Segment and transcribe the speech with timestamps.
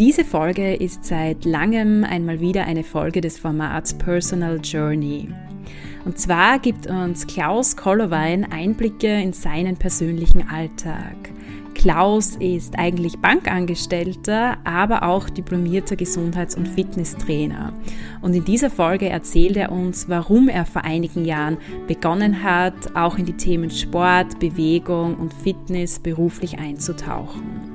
[0.00, 5.28] Diese Folge ist seit langem einmal wieder eine Folge des Formats Personal Journey.
[6.06, 11.16] Und zwar gibt uns Klaus Kollowein Einblicke in seinen persönlichen Alltag.
[11.74, 17.74] Klaus ist eigentlich Bankangestellter, aber auch diplomierter Gesundheits- und Fitnesstrainer.
[18.22, 23.18] Und in dieser Folge erzählt er uns, warum er vor einigen Jahren begonnen hat, auch
[23.18, 27.69] in die Themen Sport, Bewegung und Fitness beruflich einzutauchen.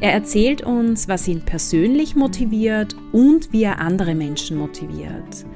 [0.00, 5.46] Er erzählt uns, was ihn persönlich motiviert und wie er andere Menschen motiviert.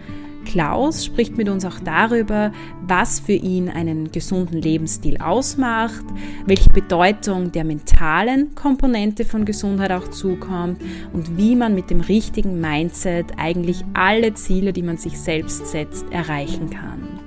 [0.47, 2.51] Klaus spricht mit uns auch darüber,
[2.87, 6.05] was für ihn einen gesunden Lebensstil ausmacht,
[6.47, 10.81] welche Bedeutung der mentalen Komponente von Gesundheit auch zukommt
[11.13, 16.11] und wie man mit dem richtigen Mindset eigentlich alle Ziele, die man sich selbst setzt,
[16.11, 17.20] erreichen kann.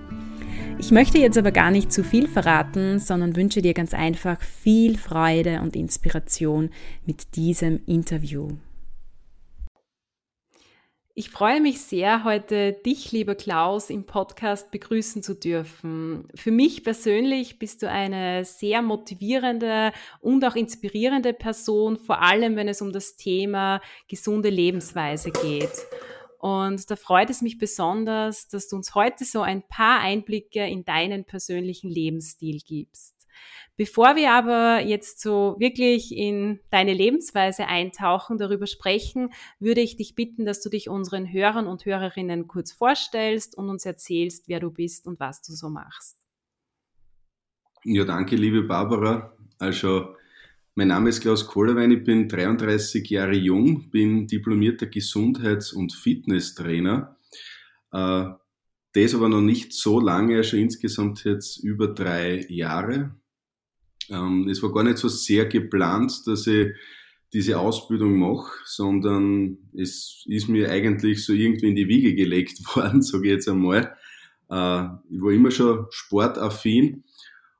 [0.85, 4.97] Ich möchte jetzt aber gar nicht zu viel verraten, sondern wünsche dir ganz einfach viel
[4.97, 6.71] Freude und Inspiration
[7.05, 8.49] mit diesem Interview.
[11.15, 16.27] Ich freue mich sehr, heute dich, lieber Klaus, im Podcast begrüßen zu dürfen.
[16.35, 22.67] Für mich persönlich bist du eine sehr motivierende und auch inspirierende Person, vor allem wenn
[22.67, 23.79] es um das Thema
[24.09, 25.71] gesunde Lebensweise geht.
[26.43, 30.83] Und da freut es mich besonders, dass du uns heute so ein paar Einblicke in
[30.83, 33.15] deinen persönlichen Lebensstil gibst.
[33.77, 39.29] Bevor wir aber jetzt so wirklich in deine Lebensweise eintauchen, darüber sprechen,
[39.61, 43.85] würde ich dich bitten, dass du dich unseren Hörern und Hörerinnen kurz vorstellst und uns
[43.85, 46.17] erzählst, wer du bist und was du so machst.
[47.85, 49.31] Ja, danke, liebe Barbara.
[49.59, 50.17] Also,
[50.75, 57.17] mein Name ist Klaus Kohlerwein, ich bin 33 Jahre jung, bin diplomierter Gesundheits- und Fitnesstrainer.
[57.91, 58.25] Äh,
[58.93, 63.15] das aber noch nicht so lange, also insgesamt jetzt über drei Jahre.
[64.09, 66.71] Ähm, es war gar nicht so sehr geplant, dass ich
[67.33, 73.01] diese Ausbildung mache, sondern es ist mir eigentlich so irgendwie in die Wiege gelegt worden,
[73.01, 73.95] sage ich jetzt einmal.
[74.49, 77.03] Äh, ich war immer schon sportaffin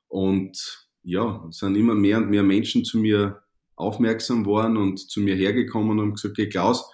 [0.08, 3.44] und ja, sind immer mehr und mehr Menschen zu mir
[3.76, 6.90] aufmerksam worden und zu mir hergekommen und haben gesagt, hey Klaus,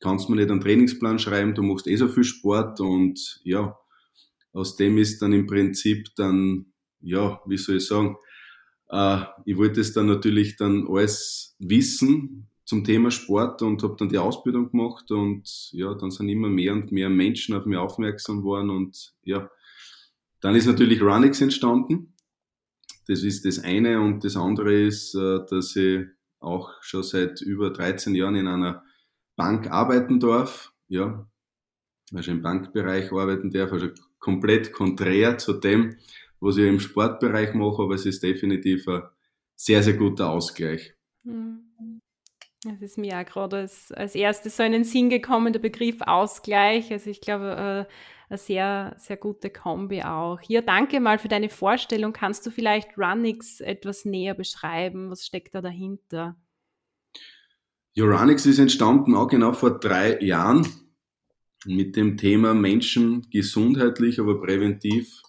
[0.00, 3.76] kannst du mir nicht einen Trainingsplan schreiben, du machst eh so viel Sport und ja,
[4.52, 6.66] aus dem ist dann im Prinzip dann,
[7.00, 8.16] ja, wie soll ich sagen,
[8.88, 14.08] äh, ich wollte es dann natürlich dann alles wissen zum Thema Sport und habe dann
[14.08, 18.42] die Ausbildung gemacht und ja, dann sind immer mehr und mehr Menschen auf mich aufmerksam
[18.42, 19.50] worden und ja,
[20.40, 22.14] dann ist natürlich Runix entstanden.
[23.10, 26.06] Das ist das eine und das andere ist, äh, dass ich
[26.38, 28.84] auch schon seit über 13 Jahren in einer
[29.34, 30.72] Bank arbeiten darf.
[30.86, 31.28] Ja,
[32.14, 33.88] also im Bankbereich arbeiten darf, also
[34.20, 35.96] komplett konträr zu dem,
[36.38, 39.02] was ich im Sportbereich mache, aber es ist definitiv ein
[39.56, 40.94] sehr, sehr guter Ausgleich.
[41.24, 42.00] Mhm.
[42.62, 46.00] Das ist mir ja gerade als, als erstes so in den Sinn gekommen, der Begriff
[46.02, 46.92] Ausgleich.
[46.92, 47.92] Also ich glaube, äh,
[48.30, 50.40] eine sehr, sehr gute Kombi auch.
[50.40, 52.12] Hier, danke mal für deine Vorstellung.
[52.12, 55.10] Kannst du vielleicht Runix etwas näher beschreiben?
[55.10, 56.36] Was steckt da dahinter?
[57.92, 60.66] Ja, Runix ist entstanden auch genau vor drei Jahren
[61.66, 65.22] mit dem Thema Menschen gesundheitlich, aber präventiv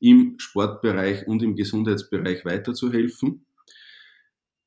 [0.00, 3.46] im Sportbereich und im Gesundheitsbereich weiterzuhelfen.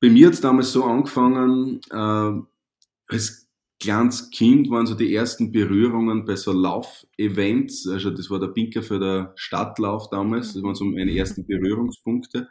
[0.00, 3.49] Bei mir hat es damals so angefangen, äh, es
[3.80, 7.88] kleines Kind waren so die ersten Berührungen bei so Lauf-Events.
[7.88, 10.52] Also das war der Pinker für der Stadtlauf damals.
[10.52, 12.48] Das waren so meine ersten Berührungspunkte.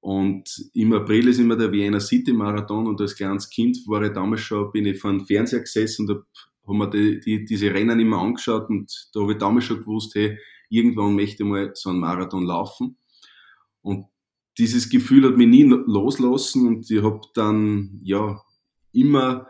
[0.00, 0.44] Und
[0.74, 4.40] im April ist immer der Vienna City Marathon und als kleines Kind war ich damals
[4.40, 6.24] schon, bin ich vor dem Fernseher gesessen und
[6.66, 10.16] habe mir die, die, diese Rennen immer angeschaut und da habe ich damals schon gewusst,
[10.16, 10.36] hey,
[10.68, 12.96] irgendwann möchte ich mal so einen Marathon laufen.
[13.80, 14.06] Und
[14.58, 18.42] dieses Gefühl hat mich nie loslassen und ich habe dann ja
[18.92, 19.46] immer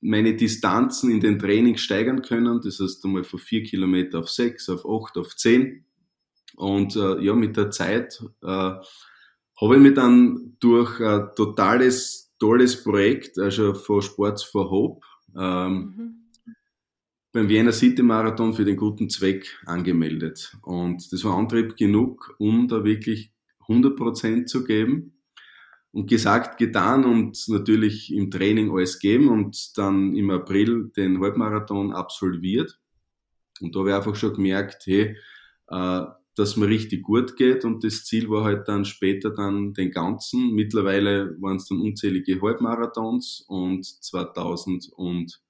[0.00, 2.60] meine Distanzen in den Trainings steigern können.
[2.62, 5.84] Das heißt einmal von vier Kilometer auf sechs, auf acht, auf zehn.
[6.56, 8.46] Und äh, ja, mit der Zeit äh,
[9.60, 15.06] habe ich mich dann durch ein totales, tolles Projekt, also von Sports for Hope,
[15.36, 16.54] ähm, mhm.
[17.32, 20.56] beim Vienna City Marathon für den guten Zweck angemeldet.
[20.62, 23.32] Und das war Antrieb genug, um da wirklich
[23.68, 25.19] 100 Prozent zu geben
[25.92, 31.92] und gesagt, getan und natürlich im Training alles geben und dann im April den Halbmarathon
[31.92, 32.78] absolviert.
[33.60, 35.16] Und da habe ich einfach schon gemerkt, hey,
[35.68, 36.02] äh,
[36.36, 40.54] dass mir richtig gut geht und das Ziel war halt dann später dann den ganzen.
[40.54, 45.42] Mittlerweile waren es dann unzählige Halbmarathons und 2000 und,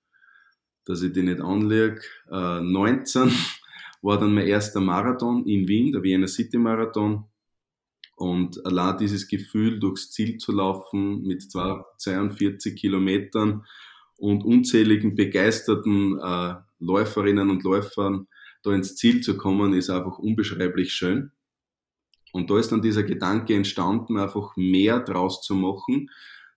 [0.87, 2.01] dass ich die nicht anlege,
[2.31, 3.31] äh, 19
[4.03, 7.30] war dann mein erster Marathon in Wien, der Vienna City Marathon
[8.21, 13.65] und allein dieses Gefühl, durchs Ziel zu laufen mit 42 Kilometern
[14.19, 18.29] und unzähligen begeisterten äh, Läuferinnen und Läufern
[18.63, 21.33] da ins Ziel zu kommen, ist einfach unbeschreiblich schön.
[22.33, 26.11] Und da ist dann dieser Gedanke entstanden, einfach mehr draus zu machen,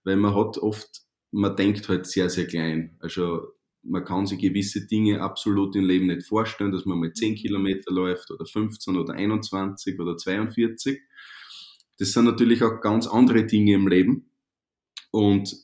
[0.03, 2.97] weil man hat oft, man denkt halt sehr, sehr klein.
[2.99, 7.35] Also man kann sich gewisse Dinge absolut im Leben nicht vorstellen, dass man mal 10
[7.35, 10.99] Kilometer läuft oder 15 oder 21 oder 42.
[11.99, 14.29] Das sind natürlich auch ganz andere Dinge im Leben.
[15.11, 15.55] Und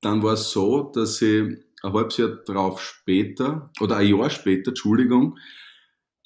[0.00, 1.42] dann war es so, dass ich
[1.82, 5.38] ein halbes Jahr drauf später, oder ein Jahr später, Entschuldigung,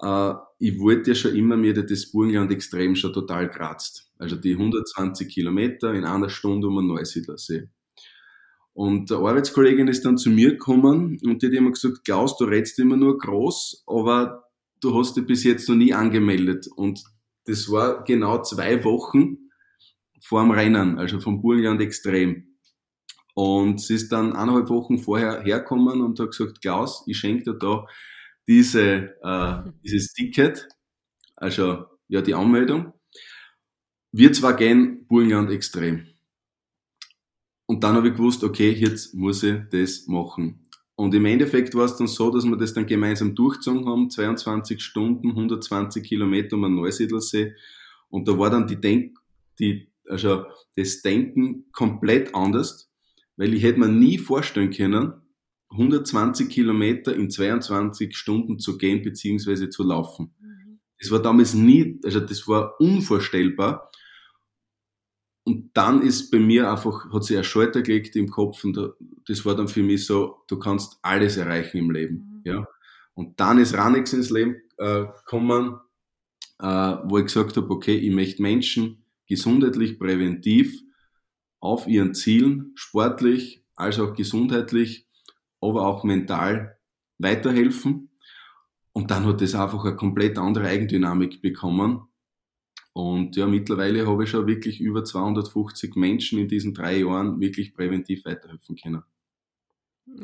[0.01, 4.11] äh, ich wollte ja schon immer mir das Burgenland extrem schon total kratzt.
[4.19, 7.69] Also die 120 Kilometer in einer Stunde um einen Neusiedlersee.
[8.73, 12.45] Und eine Arbeitskollegin ist dann zu mir gekommen und die hat immer gesagt, Klaus, du
[12.45, 14.45] redest immer nur groß, aber
[14.81, 16.69] du hast dich bis jetzt noch nie angemeldet.
[16.77, 17.03] Und
[17.47, 19.51] das war genau zwei Wochen
[20.23, 22.57] vor dem Rennen, also vom Burgenland extrem.
[23.35, 27.59] Und sie ist dann eineinhalb Wochen vorher hergekommen und hat gesagt, Klaus, ich schenke dir
[27.59, 27.87] da
[28.47, 30.69] diese, äh, dieses Ticket,
[31.37, 32.93] also ja die Anmeldung.
[34.13, 36.07] Wir zwar gehen Burgenland extrem.
[37.67, 40.67] Und dann habe ich gewusst, okay, jetzt muss ich das machen.
[41.01, 44.83] Und im Endeffekt war es dann so, dass wir das dann gemeinsam durchgezogen haben, 22
[44.83, 47.55] Stunden, 120 Kilometer um den Neusiedlersee.
[48.11, 49.17] Und da war dann die Denk,
[49.59, 50.45] die, also
[50.77, 52.93] das Denken komplett anders,
[53.39, 55.15] weil ich hätte mir nie vorstellen können,
[55.71, 59.71] 120 Kilometer in 22 Stunden zu gehen bzw.
[59.71, 60.35] zu laufen.
[60.39, 60.81] Mhm.
[61.01, 63.91] Das war damals nie, also das war unvorstellbar.
[65.45, 68.79] Und dann ist bei mir einfach, hat sich ein Schalter gelegt im Kopf und
[69.27, 72.43] das war dann für mich so, du kannst alles erreichen im Leben.
[72.45, 72.51] Mhm.
[72.51, 72.69] Ja?
[73.15, 75.79] Und dann ist Ranix ins Leben äh, gekommen,
[76.59, 80.83] äh, wo ich gesagt habe, okay, ich möchte Menschen gesundheitlich, präventiv
[81.61, 85.07] auf ihren Zielen, sportlich als auch gesundheitlich,
[85.61, 86.79] aber auch mental
[87.19, 88.11] weiterhelfen.
[88.93, 92.03] Und dann hat das einfach eine komplett andere Eigendynamik bekommen.
[92.93, 97.75] Und ja, mittlerweile habe ich schon wirklich über 250 Menschen in diesen drei Jahren wirklich
[97.75, 99.03] präventiv weiterhelfen können.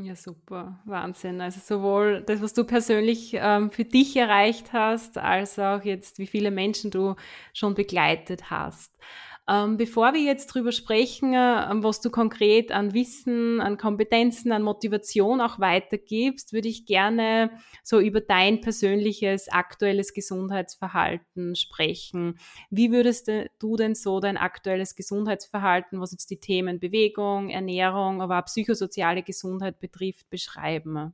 [0.03, 1.41] Ja, super, Wahnsinn.
[1.41, 6.27] Also sowohl das, was du persönlich ähm, für dich erreicht hast, als auch jetzt, wie
[6.27, 7.15] viele Menschen du
[7.53, 8.97] schon begleitet hast.
[9.49, 14.63] Ähm, bevor wir jetzt drüber sprechen, äh, was du konkret an Wissen, an Kompetenzen, an
[14.63, 17.53] Motivation auch weitergibst, würde ich gerne
[17.85, 22.41] so über dein persönliches aktuelles Gesundheitsverhalten sprechen.
[22.71, 28.41] Wie würdest du denn so dein aktuelles Gesundheitsverhalten, was jetzt die Themen Bewegung, Ernährung, aber
[28.41, 31.13] auch psychosoziale Gesundheit betrifft, beschreiben?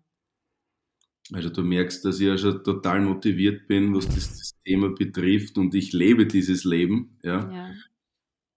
[1.33, 5.59] Also du merkst, dass ich ja schon total motiviert bin, was das, das Thema betrifft
[5.59, 7.19] und ich lebe dieses Leben.
[7.23, 7.51] Ja.
[7.51, 7.71] ja.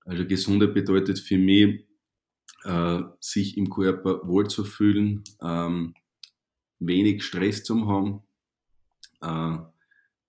[0.05, 1.85] Also Gesundheit bedeutet für mich,
[2.63, 5.93] äh, sich im Körper wohlzufühlen, ähm,
[6.79, 8.21] wenig Stress zu haben,
[9.21, 9.57] äh,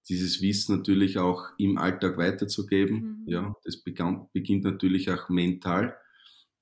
[0.08, 3.22] dieses Wissen natürlich auch im Alltag weiterzugeben.
[3.24, 3.28] Mhm.
[3.28, 5.96] Ja, das begann, beginnt natürlich auch mental.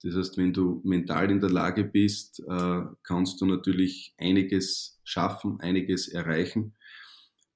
[0.02, 5.60] Das heißt, wenn du mental in der Lage bist, äh, kannst du natürlich einiges schaffen,
[5.60, 6.74] einiges erreichen.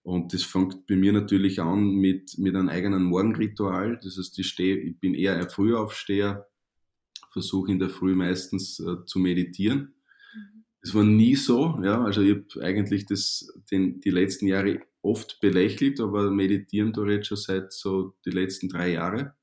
[0.03, 3.99] Und das fängt bei mir natürlich an mit, mit einem eigenen Morgenritual.
[4.03, 6.47] Das heißt, ich, stehe, ich bin eher ein Frühaufsteher,
[7.33, 9.95] versuche in der Früh meistens äh, zu meditieren.
[10.35, 10.65] Mhm.
[10.81, 12.03] Das war nie so, ja.
[12.03, 17.17] Also ich habe eigentlich das, den, die letzten Jahre oft belächelt, aber meditieren tue ich
[17.17, 19.35] jetzt schon seit so die letzten drei Jahre.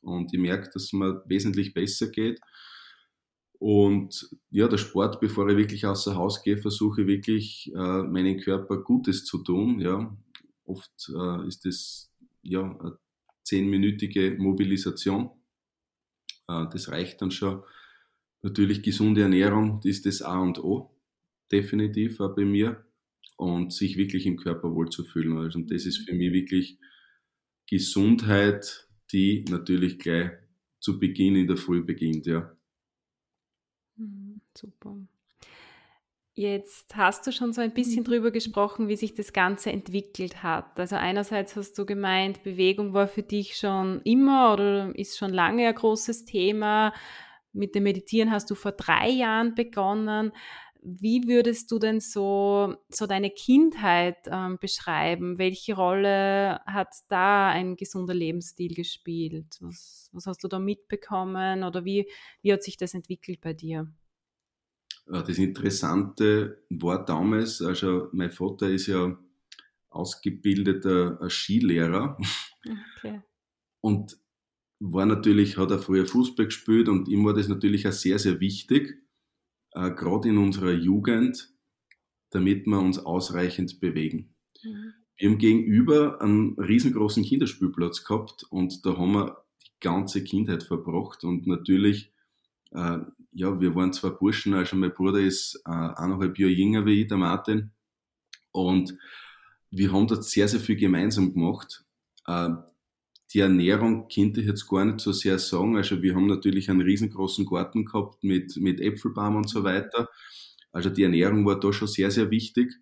[0.00, 2.40] Und ich merke, dass es mir wesentlich besser geht.
[3.58, 8.38] Und ja, der Sport, bevor ich wirklich außer Haus gehe, versuche ich wirklich äh, meinen
[8.38, 9.80] Körper Gutes zu tun.
[9.80, 10.16] Ja.
[10.64, 12.98] Oft äh, ist das ja eine
[13.44, 15.30] zehnminütige Mobilisation.
[16.48, 17.62] Äh, das reicht dann schon.
[18.42, 20.94] Natürlich gesunde Ernährung, das ist das A und O,
[21.50, 22.84] definitiv auch bei mir.
[23.38, 25.36] Und sich wirklich im Körper wohlzufühlen.
[25.36, 26.78] Also, und das ist für mich wirklich
[27.68, 30.30] Gesundheit, die natürlich gleich
[30.80, 32.55] zu Beginn in der Früh beginnt, ja.
[33.96, 34.96] Mhm, super.
[36.34, 38.04] Jetzt hast du schon so ein bisschen mhm.
[38.04, 40.78] drüber gesprochen, wie sich das Ganze entwickelt hat.
[40.78, 45.66] Also einerseits hast du gemeint, Bewegung war für dich schon immer oder ist schon lange
[45.66, 46.92] ein großes Thema
[47.56, 50.32] mit dem Meditieren hast du vor drei Jahren begonnen.
[50.88, 55.36] Wie würdest du denn so, so deine Kindheit ähm, beschreiben?
[55.36, 59.58] Welche Rolle hat da ein gesunder Lebensstil gespielt?
[59.60, 62.08] Was, was hast du da mitbekommen oder wie,
[62.40, 63.92] wie hat sich das entwickelt bei dir?
[65.06, 69.18] Das Interessante war damals, also mein Vater ist ja
[69.90, 72.16] ausgebildeter Skilehrer.
[72.96, 73.22] Okay.
[73.80, 74.16] Und
[74.78, 78.38] war natürlich, hat er früher Fußball gespielt und ihm war das natürlich auch sehr, sehr
[78.38, 79.02] wichtig,
[79.76, 81.50] äh, gerade in unserer Jugend,
[82.30, 84.34] damit wir uns ausreichend bewegen.
[84.64, 84.94] Mhm.
[85.18, 91.24] Wir haben gegenüber einen riesengroßen Kinderspielplatz gehabt und da haben wir die ganze Kindheit verbracht
[91.24, 92.12] und natürlich,
[92.72, 92.98] äh,
[93.32, 97.08] ja, wir waren zwei Burschen, also mein Bruder ist äh, eineinhalb Jahre jünger wie ich,
[97.08, 97.70] der Martin,
[98.52, 98.96] und
[99.70, 101.84] wir haben dort sehr, sehr viel gemeinsam gemacht.
[102.26, 102.50] Äh,
[103.36, 105.76] die Ernährung könnte ich jetzt gar nicht so sehr sagen.
[105.76, 110.08] Also wir haben natürlich einen riesengroßen Garten gehabt mit, mit Äpfelbaum und so weiter.
[110.72, 112.72] Also die Ernährung war da schon sehr, sehr wichtig.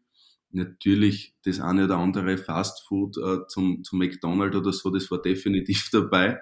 [0.52, 5.88] Natürlich das eine oder andere Fastfood äh, zum, zum McDonald's oder so, das war definitiv
[5.92, 6.40] dabei.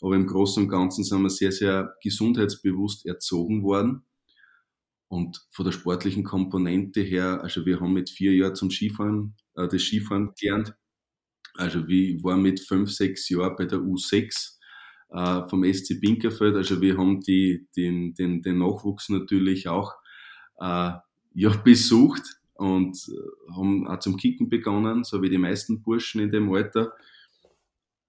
[0.00, 4.04] Aber im Großen und Ganzen sind wir sehr, sehr gesundheitsbewusst erzogen worden.
[5.08, 9.66] Und von der sportlichen Komponente her, also wir haben mit vier Jahren zum Skifahren, äh,
[9.66, 10.76] das Skifahren gelernt
[11.58, 14.58] also ich war mit fünf, sechs Jahren bei der U6
[15.10, 16.54] äh, vom SC Binkerfeld.
[16.54, 19.92] Also wir haben die, den, den, den Nachwuchs natürlich auch
[20.60, 20.92] äh,
[21.34, 22.22] ja, besucht
[22.54, 26.92] und äh, haben auch zum Kicken begonnen, so wie die meisten Burschen in dem Alter.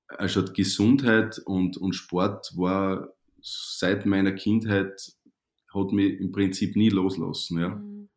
[0.07, 5.11] Also Gesundheit und, und Sport war seit meiner Kindheit,
[5.73, 7.59] hat mich im Prinzip nie loslassen.
[7.59, 7.69] Ja.
[7.69, 8.09] Mhm.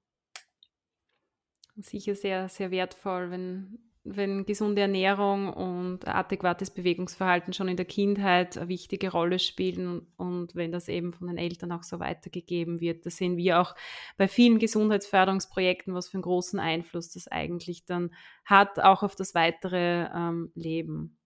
[1.76, 8.58] Sicher sehr, sehr wertvoll, wenn wenn gesunde Ernährung und adäquates Bewegungsverhalten schon in der Kindheit
[8.58, 13.06] eine wichtige Rolle spielen und wenn das eben von den Eltern auch so weitergegeben wird.
[13.06, 13.76] Das sehen wir auch
[14.16, 18.10] bei vielen Gesundheitsförderungsprojekten, was für einen großen Einfluss das eigentlich dann
[18.44, 21.16] hat, auch auf das weitere ähm, Leben.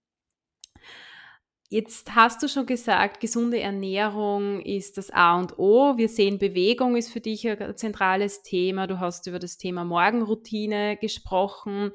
[1.68, 5.96] Jetzt hast du schon gesagt, gesunde Ernährung ist das A und O.
[5.96, 8.86] Wir sehen, Bewegung ist für dich ein zentrales Thema.
[8.86, 11.92] Du hast über das Thema Morgenroutine gesprochen.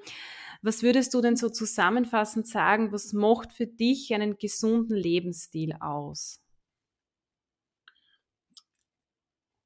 [0.63, 6.39] Was würdest du denn so zusammenfassend sagen, was macht für dich einen gesunden Lebensstil aus?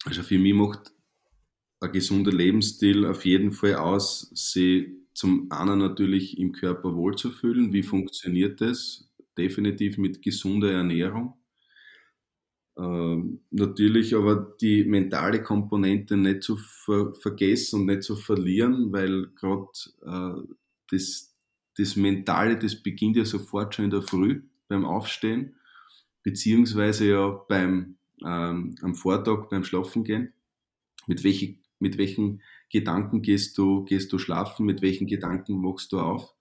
[0.06, 0.94] Also für mich macht
[1.82, 7.74] ein gesunder Lebensstil auf jeden Fall aus, sie zum einen natürlich im Körper wohlzufühlen.
[7.74, 9.10] Wie funktioniert das?
[9.38, 11.38] Definitiv mit gesunder Ernährung.
[12.78, 19.28] Ähm, natürlich aber die mentale Komponente nicht zu ver vergessen und nicht zu verlieren, weil
[19.36, 19.70] gerade
[20.06, 20.54] äh,
[20.92, 21.36] das,
[21.78, 25.56] das Mentale, das beginnt ja sofort schon in der Früh beim Aufstehen,
[26.24, 30.34] beziehungsweise ja beim, ähm, am Vortag beim Schlafengehen.
[31.08, 36.00] Mit, welche, mit welchen Gedanken gehst du, gehst du schlafen, mit welchen Gedanken machst du
[36.00, 36.34] auf?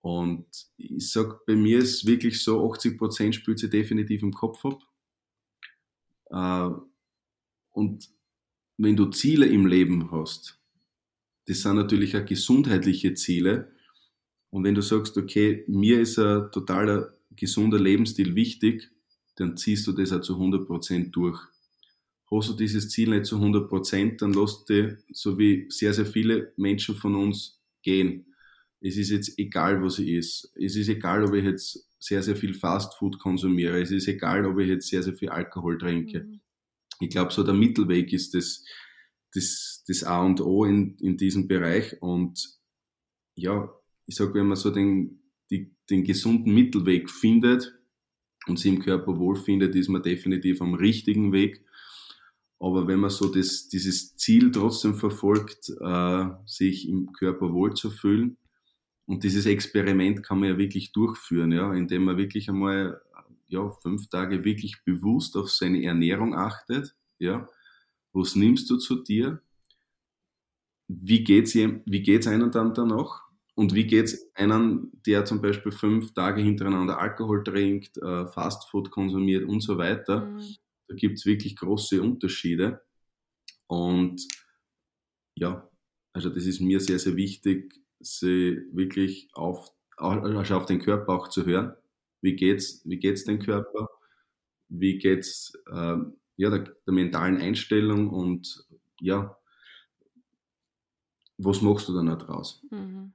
[0.00, 0.46] Und
[0.76, 4.82] ich sag, bei mir ist wirklich so, 80 Prozent spielt sie definitiv im Kopf ab.
[6.30, 6.80] Äh,
[7.72, 8.08] und
[8.76, 10.58] wenn du Ziele im Leben hast,
[11.48, 13.72] das sind natürlich auch gesundheitliche Ziele.
[14.50, 18.90] Und wenn du sagst, okay, mir ist ein totaler gesunder Lebensstil wichtig,
[19.36, 21.40] dann ziehst du das auch zu 100% durch.
[22.30, 26.52] Hast du dieses Ziel nicht zu 100%, dann lass dich, so wie sehr, sehr viele
[26.56, 28.26] Menschen von uns, gehen.
[28.80, 30.52] Es ist jetzt egal, was es ist.
[30.54, 33.80] Es ist egal, ob ich jetzt sehr, sehr viel Fastfood konsumiere.
[33.80, 36.24] Es ist egal, ob ich jetzt sehr, sehr viel Alkohol trinke.
[36.24, 36.40] Mhm.
[37.00, 38.64] Ich glaube, so der Mittelweg ist das,
[39.34, 42.00] das, das A und O in, in diesem Bereich.
[42.00, 42.58] Und
[43.34, 43.70] ja,
[44.06, 45.20] ich sage, wenn man so den,
[45.50, 47.74] die, den gesunden Mittelweg findet
[48.46, 51.64] und sich im Körper wohlfindet, ist man definitiv am richtigen Weg.
[52.60, 58.36] Aber wenn man so das, dieses Ziel trotzdem verfolgt, äh, sich im Körper wohlzufühlen,
[59.06, 63.00] und dieses Experiment kann man ja wirklich durchführen, ja, indem man wirklich einmal
[63.46, 67.48] ja, fünf Tage wirklich bewusst auf seine Ernährung achtet, ja,
[68.18, 69.40] was nimmst du zu dir,
[70.88, 73.22] wie geht's, wie geht's einem dann danach
[73.54, 79.44] und wie geht's einem, der zum Beispiel fünf Tage hintereinander Alkohol trinkt, äh, Fastfood konsumiert
[79.44, 80.26] und so weiter.
[80.26, 80.56] Mhm.
[80.88, 82.80] Da gibt's wirklich große Unterschiede
[83.66, 84.26] und
[85.34, 85.68] ja,
[86.12, 91.28] also das ist mir sehr, sehr wichtig, sie wirklich auf, also auf den Körper auch
[91.28, 91.74] zu hören.
[92.20, 93.88] Wie geht's, wie geht's dem Körper?
[94.68, 95.96] Wie geht's äh,
[96.38, 98.64] ja, der, der mentalen Einstellung und
[99.00, 99.36] ja,
[101.36, 102.64] was machst du dann daraus?
[102.70, 103.12] Mhm.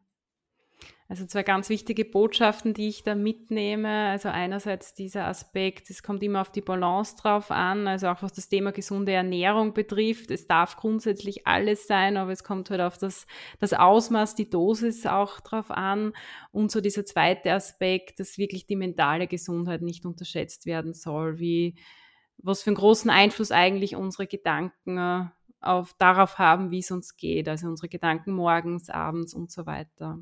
[1.10, 4.10] Also zwei ganz wichtige Botschaften, die ich da mitnehme.
[4.10, 8.34] Also einerseits dieser Aspekt, es kommt immer auf die Balance drauf an, also auch was
[8.34, 10.32] das Thema gesunde Ernährung betrifft.
[10.32, 13.28] Es darf grundsätzlich alles sein, aber es kommt halt auf das,
[13.60, 16.14] das Ausmaß, die Dosis auch drauf an.
[16.52, 21.76] Und so dieser zweite Aspekt, dass wirklich die mentale Gesundheit nicht unterschätzt werden soll, wie
[22.38, 25.26] was für einen großen Einfluss eigentlich unsere Gedanken äh,
[25.62, 30.20] auf, darauf haben, wie es uns geht, also unsere Gedanken morgens, abends und so weiter.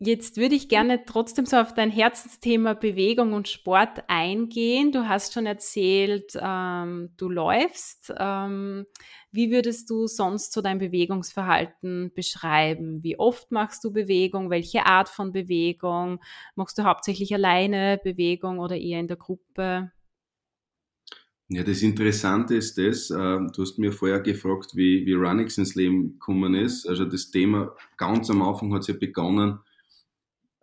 [0.00, 4.90] Jetzt würde ich gerne trotzdem so auf dein Herzensthema Bewegung und Sport eingehen.
[4.90, 8.12] Du hast schon erzählt, ähm, du läufst.
[8.18, 8.86] Ähm,
[9.30, 13.02] wie würdest du sonst so dein Bewegungsverhalten beschreiben?
[13.02, 14.50] Wie oft machst du Bewegung?
[14.50, 16.20] Welche Art von Bewegung?
[16.56, 19.92] Machst du hauptsächlich alleine Bewegung oder eher in der Gruppe?
[21.48, 23.14] Ja, das Interessante ist das, äh,
[23.54, 26.88] du hast mir vorher gefragt, wie, wie Runnix ins Leben gekommen ist.
[26.88, 29.58] Also das Thema ganz am Anfang hat es ja begonnen,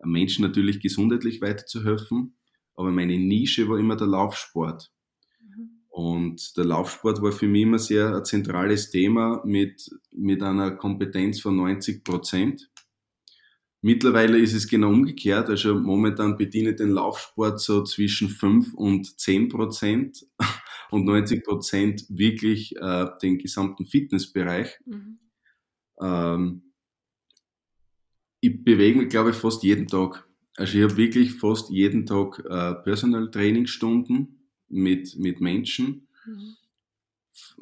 [0.04, 2.36] Menschen natürlich gesundheitlich weiterzuhelfen,
[2.76, 4.92] aber meine Nische war immer der Laufsport.
[5.40, 5.70] Mhm.
[5.90, 11.42] Und der Laufsport war für mich immer sehr ein zentrales Thema mit, mit einer Kompetenz
[11.42, 12.72] von 90 Prozent.
[13.84, 15.50] Mittlerweile ist es genau umgekehrt.
[15.50, 20.26] Also momentan bediene ich den Laufsport so zwischen 5 und 10 Prozent
[20.92, 24.80] und 90 Prozent wirklich äh, den gesamten Fitnessbereich.
[24.86, 25.20] Mhm.
[26.02, 26.62] Ähm,
[28.42, 30.28] ich bewege mich, glaube ich, fast jeden Tag.
[30.56, 36.08] Also ich habe wirklich fast jeden Tag äh, Personal Trainingsstunden mit, mit Menschen.
[36.26, 36.56] Mhm.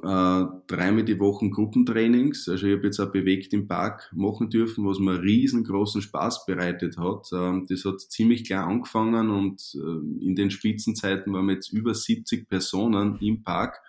[0.01, 2.47] Äh, dreimal die Woche Gruppentrainings.
[2.47, 6.97] Also ich habe jetzt auch bewegt im Park machen dürfen, was mir riesengroßen Spaß bereitet
[6.97, 7.29] hat.
[7.33, 11.93] Ähm, das hat ziemlich klar angefangen und äh, in den Spitzenzeiten waren wir jetzt über
[11.93, 13.81] 70 Personen im Park,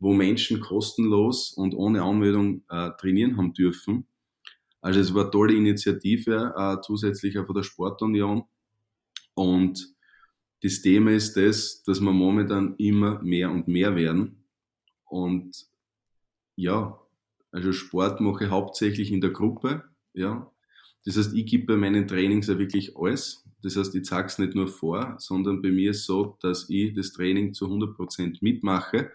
[0.00, 4.06] wo Menschen kostenlos und ohne Anmeldung äh, trainieren haben dürfen.
[4.80, 8.44] Also es war eine tolle Initiative, äh, zusätzlich auch von der Sportunion.
[9.34, 9.94] Und
[10.62, 14.43] das Thema ist das, dass wir momentan immer mehr und mehr werden.
[15.04, 15.66] Und
[16.56, 16.98] ja,
[17.52, 20.50] also Sport mache ich hauptsächlich in der Gruppe, ja.
[21.04, 23.44] Das heißt, ich gebe bei meinen Trainings ja wirklich alles.
[23.62, 26.94] Das heißt, ich zeige es nicht nur vor, sondern bei mir ist so, dass ich
[26.94, 29.10] das Training zu 100% mitmache.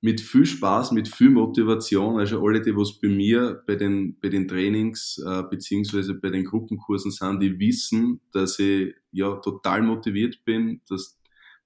[0.00, 2.18] Mit viel Spaß, mit viel Motivation.
[2.18, 6.44] Also alle, die was bei mir bei den, bei den Trainings äh, beziehungsweise bei den
[6.44, 11.18] Gruppenkursen sind, die wissen, dass ich ja total motiviert bin, dass,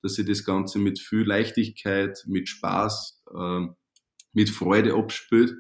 [0.03, 3.67] dass ich das Ganze mit viel Leichtigkeit, mit Spaß äh,
[4.33, 5.55] mit Freude abspült.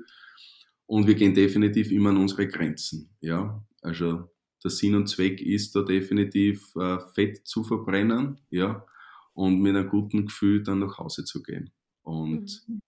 [0.86, 3.14] Und wir gehen definitiv immer an unsere Grenzen.
[3.20, 4.28] Ja, also
[4.62, 8.86] der Sinn und Zweck ist da definitiv äh, Fett zu verbrennen, ja,
[9.34, 11.72] und mit einem guten Gefühl dann nach Hause zu gehen.
[12.02, 12.80] Und mhm.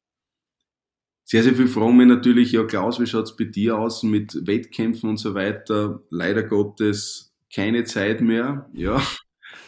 [1.24, 5.08] sehr, sehr viel fragen mich natürlich, ja Klaus, wie schaut's bei dir aus mit Wettkämpfen
[5.08, 6.02] und so weiter?
[6.10, 9.02] Leider Gottes keine Zeit mehr, ja.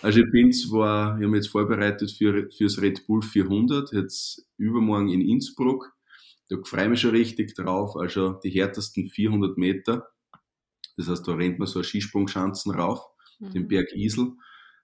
[0.02, 4.46] Also ich bin zwar, ich habe mich jetzt vorbereitet für, fürs Red Bull 400, jetzt
[4.58, 5.92] übermorgen in Innsbruck.
[6.48, 10.08] Da freue ich mich schon richtig drauf, also die härtesten 400 Meter.
[10.96, 13.04] Das heißt, da rennt man so Skisprungschanzen rauf,
[13.38, 13.50] mhm.
[13.50, 14.32] den Berg Isel.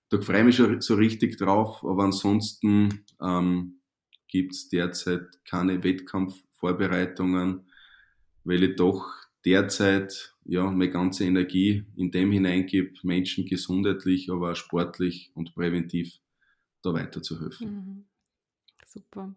[0.08, 3.80] Da freue ich mich schon so richtig drauf, aber ansonsten ähm,
[4.28, 7.70] gibt es derzeit keine Wettkampfvorbereitungen,
[8.44, 9.06] weil ich doch
[9.44, 16.18] derzeit ja meine ganze Energie in dem hineingebe, Menschen gesundheitlich, aber auch sportlich und präventiv
[16.82, 17.70] da weiterzuhelfen.
[17.70, 18.04] Mhm.
[18.86, 19.34] Super.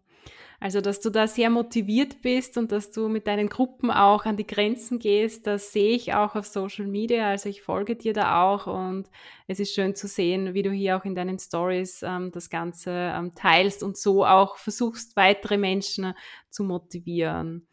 [0.58, 4.36] Also, dass du da sehr motiviert bist und dass du mit deinen Gruppen auch an
[4.36, 7.28] die Grenzen gehst, das sehe ich auch auf Social Media.
[7.28, 9.10] Also, ich folge dir da auch und
[9.46, 12.90] es ist schön zu sehen, wie du hier auch in deinen Stories ähm, das Ganze
[12.90, 16.14] ähm, teilst und so auch versuchst, weitere Menschen
[16.50, 17.66] zu motivieren.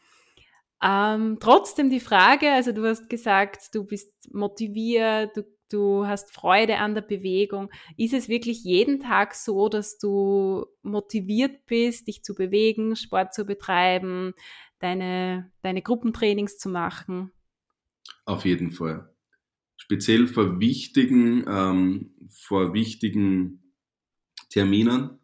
[0.83, 6.77] Ähm, trotzdem die Frage, also du hast gesagt, du bist motiviert, du, du hast Freude
[6.77, 7.69] an der Bewegung.
[7.95, 13.45] Ist es wirklich jeden Tag so, dass du motiviert bist, dich zu bewegen, Sport zu
[13.45, 14.33] betreiben,
[14.79, 17.31] deine, deine Gruppentrainings zu machen?
[18.25, 19.09] Auf jeden Fall.
[19.77, 23.73] Speziell vor wichtigen, ähm, vor wichtigen
[24.49, 25.17] Terminen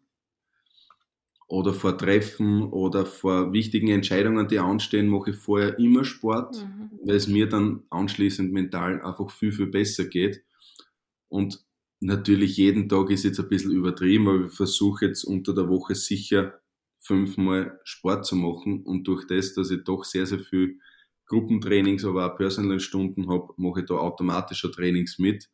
[1.50, 6.90] oder vor Treffen oder vor wichtigen Entscheidungen, die anstehen, mache ich vorher immer Sport, mhm.
[7.04, 10.44] weil es mir dann anschließend mental einfach viel, viel besser geht.
[11.28, 11.66] Und
[11.98, 15.96] natürlich jeden Tag ist jetzt ein bisschen übertrieben, aber ich versuche jetzt unter der Woche
[15.96, 16.60] sicher
[17.00, 20.78] fünfmal Sport zu machen und durch das, dass ich doch sehr, sehr viel
[21.26, 25.50] Gruppentrainings, aber auch Personal Stunden habe, mache ich da automatischer Trainings mit.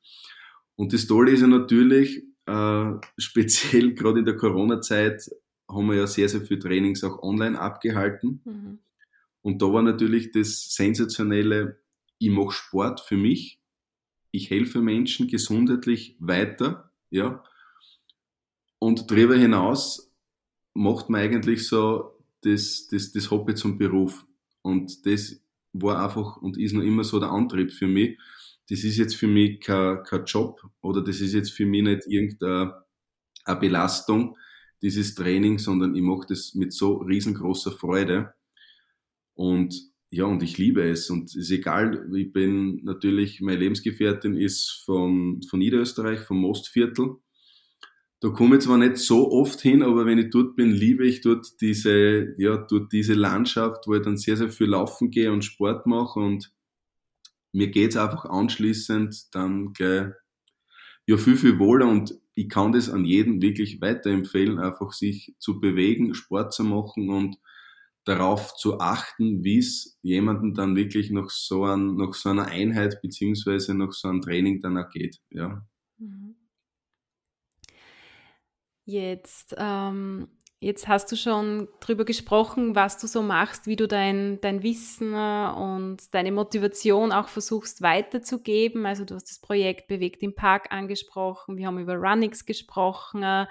[0.74, 5.26] Und das Tolle ist ja natürlich, äh, speziell gerade in der Corona-Zeit,
[5.68, 8.40] haben wir ja sehr, sehr viele Trainings auch online abgehalten.
[8.44, 8.78] Mhm.
[9.42, 11.78] Und da war natürlich das Sensationelle,
[12.18, 13.60] ich mache Sport für mich,
[14.30, 17.42] ich helfe Menschen gesundheitlich weiter, ja.
[18.78, 20.12] Und darüber hinaus
[20.74, 24.26] macht man eigentlich so das, das, das Hobby zum Beruf.
[24.62, 25.40] Und das
[25.72, 28.18] war einfach und ist noch immer so der Antrieb für mich.
[28.68, 32.06] Das ist jetzt für mich kein, kein Job oder das ist jetzt für mich nicht
[32.06, 32.84] irgendeine
[33.60, 34.36] Belastung,
[34.82, 38.34] dieses Training, sondern ich mache das mit so riesengroßer Freude.
[39.34, 39.74] Und
[40.10, 41.10] ja, und ich liebe es.
[41.10, 47.16] Und es ist egal, ich bin natürlich, meine Lebensgefährtin ist von, von Niederösterreich, vom Mostviertel.
[48.20, 51.20] Da komme ich zwar nicht so oft hin, aber wenn ich dort bin, liebe ich
[51.20, 55.44] dort diese, ja, dort diese Landschaft, wo ich dann sehr, sehr viel laufen gehe und
[55.44, 56.50] Sport mache und
[57.52, 60.12] mir geht's einfach anschließend dann gleich,
[61.06, 65.58] ja, viel, viel wohler und ich kann das an jeden wirklich weiterempfehlen, einfach sich zu
[65.58, 67.38] bewegen, Sport zu machen und
[68.04, 73.00] darauf zu achten, wie es jemanden dann wirklich nach so, ein, nach so einer Einheit
[73.00, 75.18] beziehungsweise nach so einem Training dann auch geht.
[75.30, 75.66] Ja.
[75.96, 76.36] Mhm.
[78.84, 84.40] Jetzt ähm, Jetzt hast du schon darüber gesprochen, was du so machst, wie du dein,
[84.40, 88.86] dein Wissen äh, und deine Motivation auch versuchst weiterzugeben.
[88.86, 93.46] Also du hast das Projekt Bewegt im Park angesprochen, wir haben über Runnings gesprochen, äh,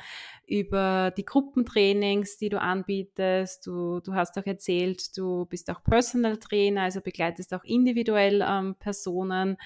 [0.47, 3.67] über die Gruppentrainings, die du anbietest.
[3.67, 8.73] Du, du hast auch erzählt, du bist auch Personal Trainer, also begleitest auch individuell ähm,
[8.79, 9.57] Personen.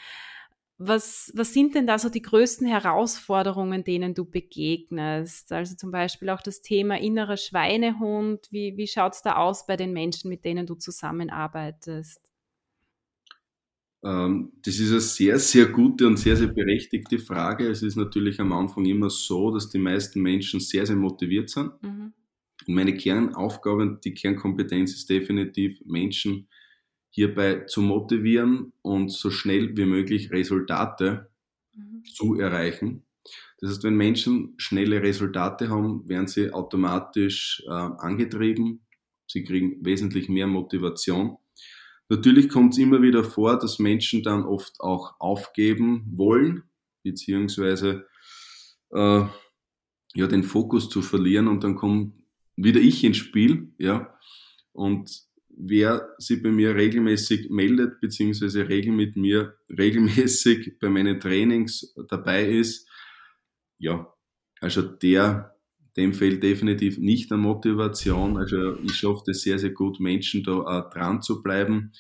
[0.82, 5.52] Was, was sind denn da so die größten Herausforderungen, denen du begegnest?
[5.52, 8.48] Also zum Beispiel auch das Thema innerer Schweinehund.
[8.50, 12.22] Wie, wie schaut es da aus bei den Menschen, mit denen du zusammenarbeitest?
[14.06, 17.68] Ähm, das ist eine sehr, sehr gute und sehr, sehr berechtigte Frage.
[17.68, 21.72] Es ist natürlich am Anfang immer so, dass die meisten Menschen sehr, sehr motiviert sind.
[21.84, 22.14] Mhm.
[22.68, 26.48] Und meine Kernaufgabe, die Kernkompetenz ist definitiv, Menschen
[27.10, 31.30] hierbei zu motivieren und so schnell wie möglich Resultate
[31.74, 32.04] mhm.
[32.06, 33.04] zu erreichen.
[33.60, 38.82] Das heißt, wenn Menschen schnelle Resultate haben, werden sie automatisch äh, angetrieben,
[39.28, 41.38] sie kriegen wesentlich mehr Motivation.
[42.08, 46.64] Natürlich kommt es immer wieder vor, dass Menschen dann oft auch aufgeben wollen,
[47.04, 48.08] beziehungsweise
[48.92, 49.26] äh,
[50.16, 52.14] ja, den Fokus zu verlieren und dann kommt
[52.56, 54.18] wieder ich ins Spiel, ja,
[54.72, 55.29] und
[55.60, 62.48] wer sich bei mir regelmäßig meldet, beziehungsweise regel mit mir regelmäßig bei meinen Trainings dabei
[62.48, 62.88] ist,
[63.78, 64.12] ja,
[64.62, 65.56] also der,
[65.96, 68.38] dem fehlt definitiv nicht an Motivation.
[68.38, 71.94] Also ich schaffe es sehr, sehr gut, Menschen da auch dran zu bleiben.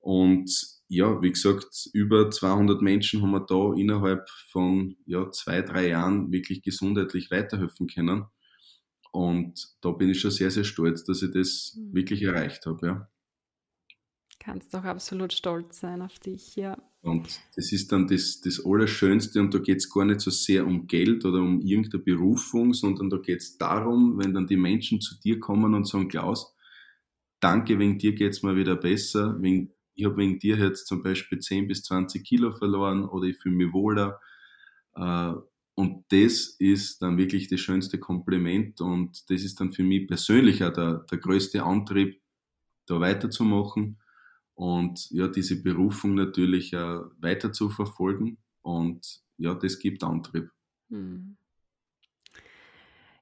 [0.00, 0.50] Und
[0.88, 6.32] ja, wie gesagt, über 200 Menschen haben wir da innerhalb von ja, zwei, drei Jahren
[6.32, 8.24] wirklich gesundheitlich weiterhelfen können.
[9.18, 11.92] Und da bin ich schon sehr, sehr stolz, dass ich das mhm.
[11.92, 12.86] wirklich erreicht habe.
[12.86, 13.10] Ja.
[14.38, 16.78] Kannst doch absolut stolz sein auf dich, ja.
[17.00, 20.64] Und das ist dann das, das Allerschönste und da geht es gar nicht so sehr
[20.64, 25.00] um Geld oder um irgendeine Berufung, sondern da geht es darum, wenn dann die Menschen
[25.00, 26.54] zu dir kommen und sagen, Klaus,
[27.40, 31.02] danke, wegen dir geht es mir wieder besser, wegen, ich habe wegen dir jetzt zum
[31.02, 34.20] Beispiel 10 bis 20 Kilo verloren oder ich fühle mich wohler.
[34.94, 35.32] Äh,
[35.78, 40.64] und das ist dann wirklich das schönste Kompliment und das ist dann für mich persönlich
[40.64, 42.20] auch der, der größte Antrieb,
[42.86, 44.00] da weiterzumachen
[44.54, 50.50] und ja, diese Berufung natürlich äh, weiter zu verfolgen und ja, das gibt Antrieb.
[50.90, 51.36] Hm.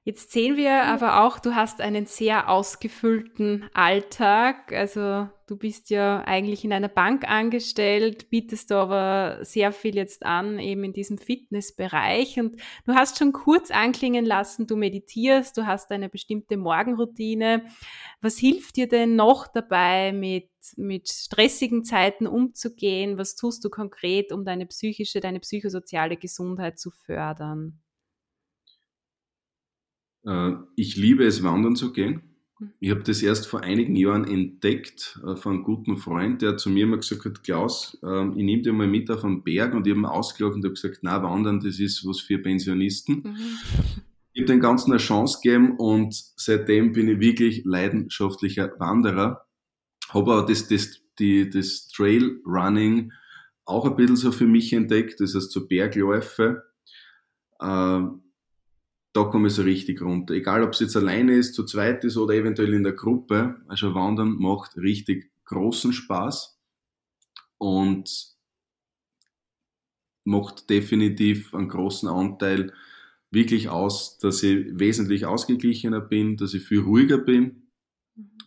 [0.07, 4.71] Jetzt sehen wir aber auch, du hast einen sehr ausgefüllten Alltag.
[4.71, 10.59] Also du bist ja eigentlich in einer Bank angestellt, bietest aber sehr viel jetzt an,
[10.59, 12.39] eben in diesem Fitnessbereich.
[12.39, 17.65] Und du hast schon kurz anklingen lassen, du meditierst, du hast eine bestimmte Morgenroutine.
[18.21, 23.17] Was hilft dir denn noch dabei, mit, mit stressigen Zeiten umzugehen?
[23.17, 27.81] Was tust du konkret, um deine psychische, deine psychosoziale Gesundheit zu fördern?
[30.27, 32.21] Äh, ich liebe es, wandern zu gehen.
[32.59, 32.71] Hm.
[32.79, 36.69] Ich habe das erst vor einigen Jahren entdeckt äh, von einem guten Freund, der zu
[36.69, 39.87] mir immer gesagt hat, Klaus, ähm, ich nehme dich mal mit auf einen Berg und
[39.87, 43.23] ich habe ihn ausgelacht und habe gesagt, na wandern, das ist was für Pensionisten.
[43.23, 43.57] Mhm.
[44.33, 49.47] Ich habe den Ganzen eine Chance gegeben und seitdem bin ich wirklich leidenschaftlicher Wanderer.
[50.09, 53.11] Habe aber das, das, die, das Trail Running
[53.65, 56.63] auch ein bisschen so für mich entdeckt, das heißt so Bergläufe.
[57.59, 58.01] Äh,
[59.17, 60.35] da komme ich so richtig runter.
[60.35, 63.59] Egal, ob es jetzt alleine ist, zu zweit ist oder eventuell in der Gruppe.
[63.67, 66.61] Also Wandern macht richtig großen Spaß
[67.57, 68.35] und
[70.23, 72.73] macht definitiv einen großen Anteil
[73.31, 77.69] wirklich aus, dass ich wesentlich ausgeglichener bin, dass ich viel ruhiger bin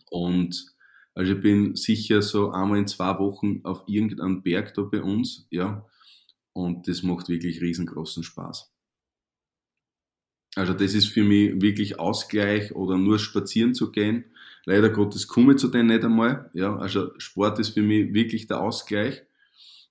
[0.09, 0.73] und
[1.15, 5.47] also ich bin sicher so einmal in zwei Wochen auf irgendeinem Berg da bei uns,
[5.49, 5.85] ja,
[6.53, 8.71] und das macht wirklich riesengroßen Spaß.
[10.55, 14.25] Also das ist für mich wirklich Ausgleich oder nur spazieren zu gehen.
[14.65, 16.49] Leider Gottes komme ich zu denen nicht einmal.
[16.53, 19.23] Ja, also Sport ist für mich wirklich der Ausgleich.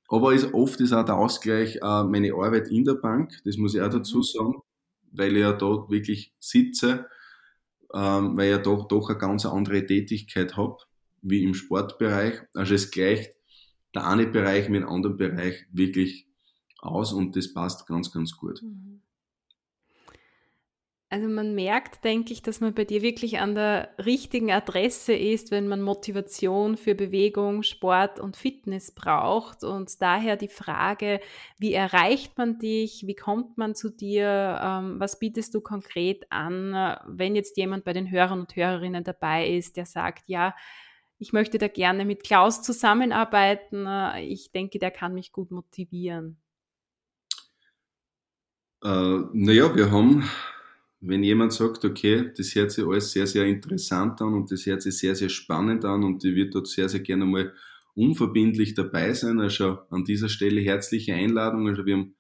[0.08, 3.40] Aber ist, oft ist auch der Ausgleich äh, meine Arbeit in der Bank.
[3.44, 4.22] Das muss ich auch dazu mhm.
[4.22, 4.54] sagen,
[5.12, 7.06] weil ich ja dort wirklich sitze,
[7.94, 10.76] ähm, weil ich ja doch, doch eine ganz andere Tätigkeit habe
[11.22, 12.40] wie im Sportbereich.
[12.54, 13.34] Also es gleicht
[13.94, 16.26] der eine Bereich mit dem anderen Bereich wirklich
[16.78, 18.62] aus und das passt ganz, ganz gut.
[18.62, 19.02] Mhm.
[21.12, 25.50] Also man merkt, denke ich, dass man bei dir wirklich an der richtigen Adresse ist,
[25.50, 29.64] wenn man Motivation für Bewegung, Sport und Fitness braucht.
[29.64, 31.18] Und daher die Frage,
[31.58, 33.08] wie erreicht man dich?
[33.08, 34.60] Wie kommt man zu dir?
[34.62, 39.48] Ähm, was bietest du konkret an, wenn jetzt jemand bei den Hörern und Hörerinnen dabei
[39.48, 40.54] ist, der sagt, ja,
[41.18, 43.84] ich möchte da gerne mit Klaus zusammenarbeiten.
[44.20, 46.40] Ich denke, der kann mich gut motivieren.
[48.84, 50.30] Äh, naja, wir haben
[51.00, 54.82] wenn jemand sagt, okay, das hört sich alles sehr, sehr interessant an und das hört
[54.82, 57.54] sich sehr, sehr spannend an und ich würde dort sehr, sehr gerne mal
[57.94, 59.40] unverbindlich dabei sein.
[59.40, 61.68] Also an dieser Stelle herzliche Einladung.
[61.68, 62.14] Also wir haben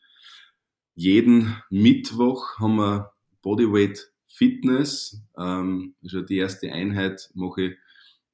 [0.94, 3.12] jeden Mittwoch haben wir
[3.42, 5.22] Bodyweight Fitness.
[5.38, 7.76] Ähm, also die erste Einheit mache ich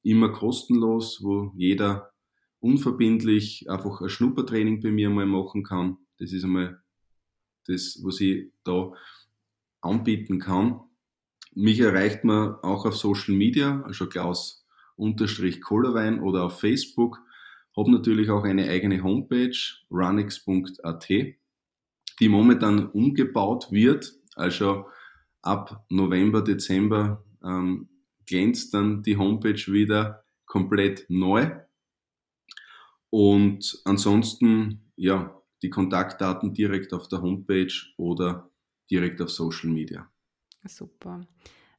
[0.03, 2.11] immer kostenlos, wo jeder
[2.59, 5.97] unverbindlich einfach ein Schnuppertraining bei mir mal machen kann.
[6.19, 6.81] Das ist einmal
[7.67, 8.93] das, was ich da
[9.81, 10.81] anbieten kann.
[11.53, 17.19] Mich erreicht man auch auf Social Media, also Klaus unterstrich Kohlerwein oder auf Facebook.
[17.75, 19.57] Habe natürlich auch eine eigene Homepage,
[19.91, 24.13] runix.at, die momentan umgebaut wird.
[24.35, 24.87] Also
[25.41, 27.89] ab November, Dezember ähm,
[28.25, 31.51] glänzt dann die Homepage wieder komplett neu.
[33.09, 38.49] Und ansonsten, ja, die Kontaktdaten direkt auf der Homepage oder
[38.89, 40.09] direkt auf Social Media.
[40.65, 41.21] Super.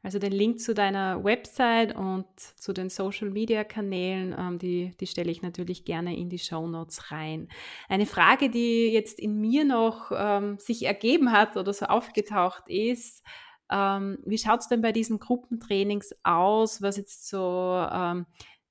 [0.02, 5.06] Also den Link zu deiner Website und zu den Social Media Kanälen, ähm, die, die
[5.08, 7.48] stelle ich natürlich gerne in die Show Notes rein.
[7.88, 13.24] Eine Frage, die jetzt in mir noch ähm, sich ergeben hat oder so aufgetaucht ist,
[13.70, 18.26] ähm, wie schaut es denn bei diesen Gruppentrainings aus, was jetzt so ähm,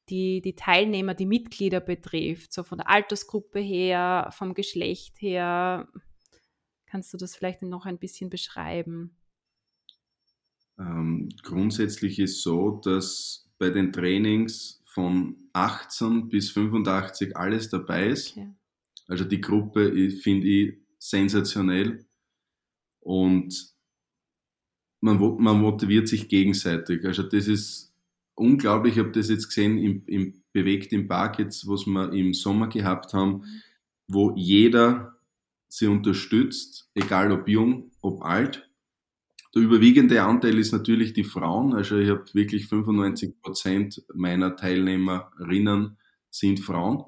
[0.09, 5.89] die, die Teilnehmer, die Mitglieder betrifft, so von der Altersgruppe her, vom Geschlecht her?
[6.87, 9.11] Kannst du das vielleicht noch ein bisschen beschreiben?
[10.79, 18.31] Ähm, grundsätzlich ist so, dass bei den Trainings von 18 bis 85 alles dabei ist.
[18.31, 18.53] Okay.
[19.07, 22.05] Also die Gruppe finde ich sensationell
[22.99, 23.73] und
[25.01, 27.05] man, man, motiviert sich gegenseitig.
[27.05, 27.93] Also das ist
[28.35, 28.93] unglaublich.
[28.93, 32.67] Ich habe das jetzt gesehen im, im Bewegt im Park jetzt, was wir im Sommer
[32.67, 33.61] gehabt haben, mhm.
[34.07, 35.16] wo jeder
[35.67, 38.69] sie unterstützt, egal ob jung, ob alt.
[39.55, 41.73] Der überwiegende Anteil ist natürlich die Frauen.
[41.73, 45.97] Also ich habe wirklich 95 Prozent meiner Teilnehmerinnen
[46.29, 47.05] sind Frauen.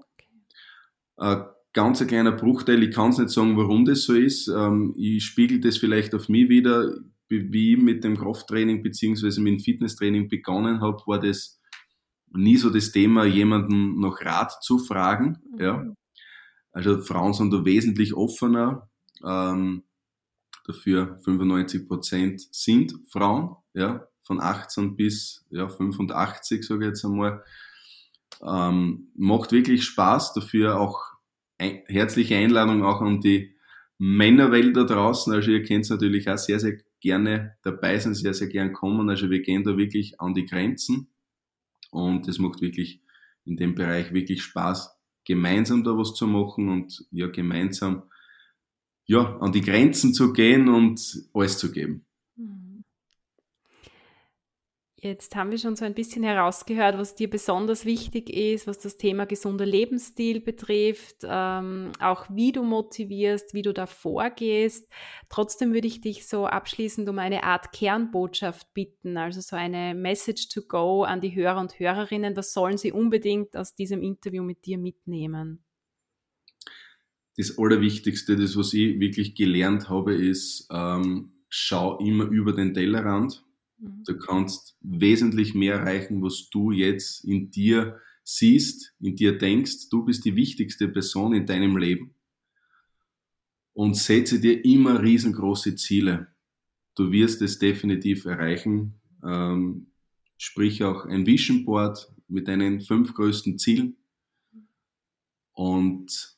[1.18, 1.44] Ein
[1.74, 4.48] ganz ein kleiner Bruchteil, ich kann es nicht sagen, warum das so ist.
[4.48, 6.98] Ähm, ich spiegel das vielleicht auf mich wieder.
[7.32, 11.62] Wie ich mit dem Krafttraining beziehungsweise mit dem Fitnesstraining begonnen habe, war das
[12.32, 15.38] nie so das Thema, jemanden nach Rat zu fragen.
[15.60, 15.86] Ja.
[16.72, 18.90] Also Frauen sind da wesentlich offener.
[19.26, 19.84] Ähm,
[20.66, 27.44] dafür 95 Prozent sind Frauen, ja, von 18 bis ja, 85, sage ich jetzt einmal.
[28.42, 31.02] Ähm, macht wirklich Spaß, dafür auch
[31.58, 33.56] ein, herzliche Einladung auch an die
[33.98, 35.34] Männerwelt da draußen.
[35.34, 39.10] Also ihr könnt natürlich auch sehr, sehr gerne dabei sein, sehr, sehr gern kommen.
[39.10, 41.10] Also wir gehen da wirklich an die Grenzen
[41.92, 43.02] und es macht wirklich
[43.46, 48.04] in dem Bereich wirklich Spaß, gemeinsam da was zu machen und ja, gemeinsam
[49.06, 51.02] ja, an die Grenzen zu gehen und
[51.34, 52.06] alles zu geben.
[55.02, 58.98] Jetzt haben wir schon so ein bisschen herausgehört, was dir besonders wichtig ist, was das
[58.98, 64.92] Thema gesunder Lebensstil betrifft, ähm, auch wie du motivierst, wie du da vorgehst.
[65.30, 70.50] Trotzdem würde ich dich so abschließend um eine Art Kernbotschaft bitten, also so eine Message
[70.50, 72.36] to go an die Hörer und Hörerinnen.
[72.36, 75.64] Was sollen sie unbedingt aus diesem Interview mit dir mitnehmen?
[77.38, 83.46] Das Allerwichtigste, das was ich wirklich gelernt habe, ist, ähm, schau immer über den Tellerrand
[83.80, 84.04] Mhm.
[84.06, 89.90] Du kannst wesentlich mehr erreichen, was du jetzt in dir siehst, in dir denkst.
[89.90, 92.14] Du bist die wichtigste Person in deinem Leben.
[93.74, 96.28] Und setze dir immer riesengroße Ziele.
[96.96, 99.00] Du wirst es definitiv erreichen.
[99.24, 99.88] Ähm,
[100.38, 103.96] sprich auch ein Vision Board mit deinen fünf größten Zielen.
[105.54, 106.38] Und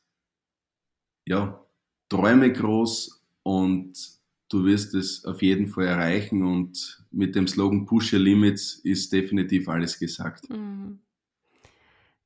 [1.25, 1.65] ja,
[2.09, 4.20] träume groß und
[4.51, 9.11] du wirst es auf jeden Fall erreichen und mit dem Slogan Push Your Limits ist
[9.13, 10.49] definitiv alles gesagt.
[10.49, 10.99] Mhm.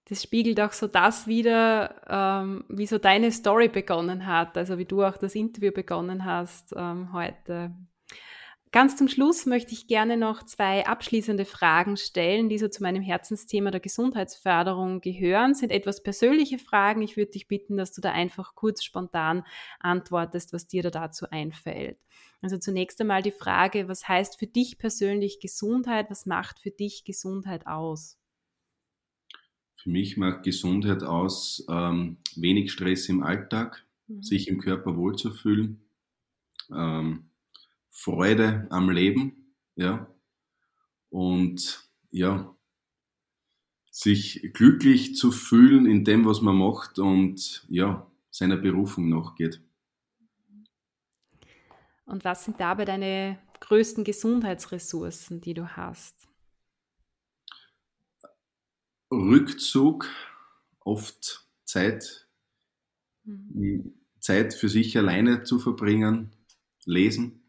[0.08, 4.86] Das spiegelt auch so das wieder, ähm, wie so deine Story begonnen hat, also wie
[4.86, 7.72] du auch das Interview begonnen hast ähm, heute.
[8.76, 13.02] Ganz zum Schluss möchte ich gerne noch zwei abschließende Fragen stellen, die so zu meinem
[13.02, 15.54] Herzensthema der Gesundheitsförderung gehören.
[15.54, 17.02] Sind etwas persönliche Fragen.
[17.02, 19.46] Ich würde dich bitten, dass du da einfach kurz spontan
[19.80, 21.98] antwortest, was dir da dazu einfällt.
[22.42, 26.08] Also zunächst einmal die Frage, was heißt für dich persönlich Gesundheit?
[26.10, 28.20] Was macht für dich Gesundheit aus?
[29.78, 34.22] Für mich macht Gesundheit aus, ähm, wenig Stress im Alltag, mhm.
[34.22, 35.80] sich im Körper wohlzufühlen.
[36.70, 37.30] Ähm,
[37.98, 40.14] Freude am Leben, ja,
[41.10, 42.54] und ja,
[43.90, 49.62] sich glücklich zu fühlen in dem, was man macht und ja, seiner Berufung nachgeht.
[52.04, 56.28] Und was sind dabei deine größten Gesundheitsressourcen, die du hast?
[59.10, 60.10] Rückzug,
[60.82, 62.28] oft Zeit,
[63.24, 63.94] mhm.
[64.20, 66.36] Zeit für sich alleine zu verbringen,
[66.84, 67.45] lesen,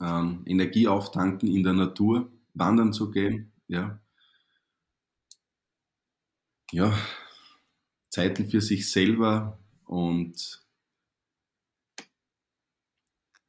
[0.00, 4.00] ähm, Energie auftanken in der Natur, wandern zu gehen, ja.
[6.72, 6.96] Ja,
[8.08, 10.64] Zeiten für sich selber und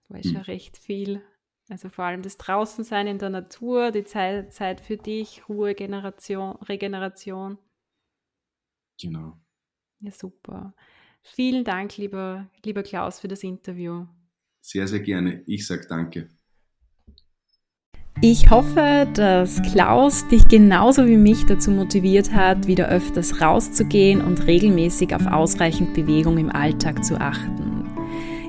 [0.09, 0.41] war schon hm.
[0.41, 1.21] recht viel.
[1.69, 6.57] Also vor allem das Draußensein in der Natur, die Zeit, Zeit für dich, Ruhe, Generation,
[6.57, 7.57] Regeneration.
[9.01, 9.39] Genau.
[9.99, 10.75] Ja, super.
[11.23, 14.05] Vielen Dank, lieber, lieber Klaus, für das Interview.
[14.67, 15.43] Sehr, sehr gerne.
[15.45, 16.27] Ich sage danke.
[18.21, 24.47] Ich hoffe, dass Klaus dich genauso wie mich dazu motiviert hat, wieder öfters rauszugehen und
[24.47, 27.85] regelmäßig auf ausreichend Bewegung im Alltag zu achten.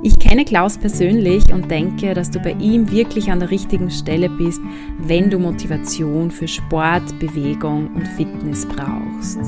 [0.02, 4.30] Ich kenne Klaus persönlich und denke, dass du bei ihm wirklich an der richtigen Stelle
[4.30, 4.62] bist,
[4.98, 9.38] wenn du Motivation für Sport, Bewegung und Fitness brauchst.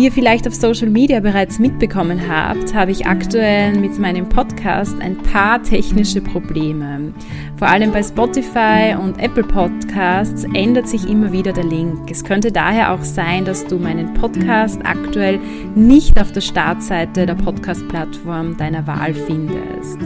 [0.00, 4.98] Wie ihr vielleicht auf Social Media bereits mitbekommen habt, habe ich aktuell mit meinem Podcast
[4.98, 7.12] ein paar technische Probleme.
[7.58, 12.10] Vor allem bei Spotify und Apple Podcasts ändert sich immer wieder der Link.
[12.10, 15.38] Es könnte daher auch sein, dass du meinen Podcast aktuell
[15.74, 19.98] nicht auf der Startseite der Podcast-Plattform deiner Wahl findest.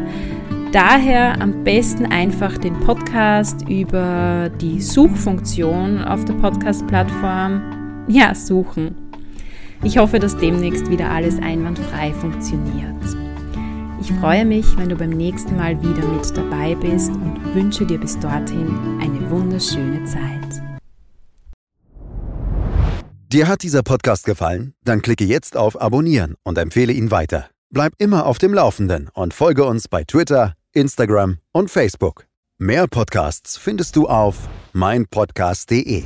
[0.73, 7.63] Daher am besten einfach den Podcast über die Suchfunktion auf der Podcast-Plattform
[8.09, 9.04] ja, suchen.
[9.85, 12.95] Ich hoffe, dass demnächst wieder alles einwandfrei funktioniert.
[14.01, 17.99] Ich freue mich, wenn du beim nächsten Mal wieder mit dabei bist und wünsche dir
[17.99, 20.63] bis dorthin eine wunderschöne Zeit.
[23.31, 24.75] Dir hat dieser Podcast gefallen?
[24.85, 27.51] Dann klicke jetzt auf Abonnieren und empfehle ihn weiter.
[27.71, 32.27] Bleib immer auf dem Laufenden und folge uns bei Twitter, Instagram und Facebook.
[32.59, 36.05] Mehr Podcasts findest du auf meinpodcast.de.